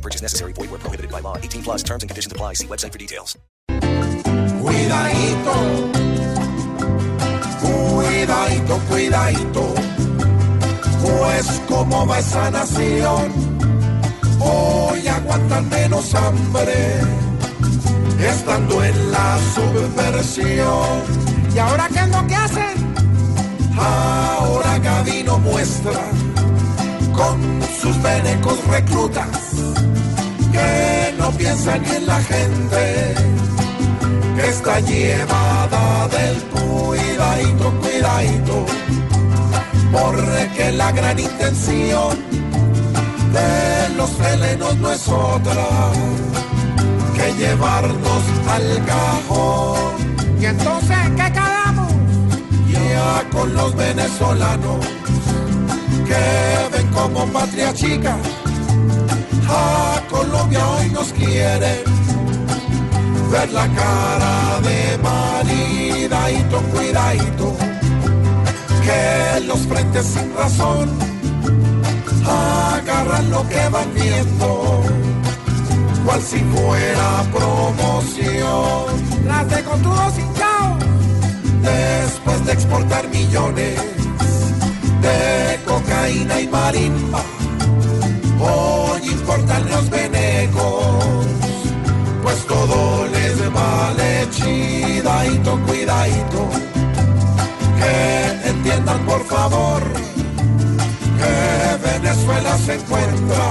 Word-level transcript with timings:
Purchase 0.00 0.22
necessary. 0.22 0.52
Void 0.54 0.70
where 0.70 0.78
prohibited 0.78 1.10
by 1.10 1.20
law. 1.20 1.36
18 1.36 1.62
plus 1.62 1.82
terms 1.82 2.02
and 2.02 2.10
conditions 2.10 2.32
apply. 2.32 2.54
See 2.54 2.66
website 2.66 2.92
for 2.92 2.98
details. 2.98 3.36
Cuidadito, 4.60 5.54
cuidadito, 7.62 8.78
cuidadito, 8.88 9.74
pues 11.00 11.62
como 11.66 12.06
va 12.06 12.18
esa 12.18 12.50
nación, 12.50 13.32
hoy 14.38 15.08
aguantan 15.08 15.68
menos 15.70 16.14
hambre, 16.14 17.00
estando 18.18 18.84
en 18.84 19.12
la 19.12 19.38
subversión. 19.54 21.02
¿Y 21.54 21.58
ahora 21.58 21.88
qué 21.88 22.00
es 22.00 22.08
lo 22.08 22.26
que 22.26 22.34
hacen? 22.34 22.94
Ahora 23.78 24.78
Gavino 24.78 25.38
muestra 25.38 26.02
con 27.14 27.62
sus 27.80 28.00
venecos 28.02 28.62
reclutas 28.66 29.89
que 30.52 31.14
no 31.18 31.30
piensan 31.32 31.82
ni 31.82 31.90
en 31.90 32.06
la 32.06 32.20
gente 32.20 33.14
que 34.36 34.48
está 34.48 34.80
llevada 34.80 36.08
del 36.08 36.36
cuidadito, 36.44 37.72
cuidadito, 37.80 38.66
porque 39.92 40.72
la 40.72 40.92
gran 40.92 41.18
intención 41.18 42.16
de 43.32 43.94
los 43.96 44.10
helenos 44.20 44.76
no 44.76 44.92
es 44.92 45.08
otra 45.08 45.66
que 47.16 47.34
llevarnos 47.34 48.22
al 48.48 48.84
cajón. 48.84 50.40
¿Y 50.40 50.46
entonces 50.46 50.96
qué 51.16 51.32
quedamos? 51.32 51.92
Ya 52.72 53.28
con 53.30 53.54
los 53.54 53.74
venezolanos 53.76 54.86
que 56.06 56.76
ven 56.76 56.86
como 56.88 57.26
patria 57.26 57.72
chica, 57.74 58.16
a 59.50 60.02
Colombia 60.08 60.60
hoy 60.68 60.90
nos 60.90 61.12
quieren 61.12 61.82
ver 63.30 63.50
la 63.52 63.66
cara 63.68 64.60
de 64.62 64.98
maridadito, 64.98 66.60
cuidadito, 66.72 67.56
que 68.82 69.46
los 69.46 69.60
frentes 69.60 70.06
sin 70.06 70.34
razón 70.34 70.90
agarran 72.26 73.30
lo 73.30 73.48
que 73.48 73.68
van 73.68 73.94
viendo, 73.94 74.82
cual 76.04 76.20
si 76.20 76.38
fuera 76.38 77.24
promoción. 77.32 78.84
Las 79.26 79.48
de 79.48 79.62
contudo 79.62 80.10
sin 80.14 80.32
chao, 80.34 80.76
después 81.62 82.46
de 82.46 82.52
exportar 82.52 83.08
millones 83.08 83.80
de 85.02 85.60
cocaína 85.66 86.40
y 86.40 86.48
marimba, 86.48 87.22
hoy 88.40 88.79
Que 97.78 98.48
entiendan 98.48 99.04
por 99.04 99.22
favor 99.26 99.82
que 101.18 101.90
Venezuela 101.92 102.56
se 102.56 102.76
encuentra 102.76 103.44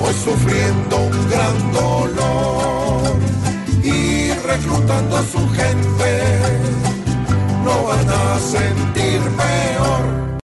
hoy 0.00 0.14
sufriendo 0.14 0.96
un 0.98 1.28
gran 1.28 1.72
dolor 1.72 3.16
y 3.82 4.30
reclutando 4.46 5.16
a 5.16 5.22
su 5.24 5.48
gente 5.50 6.21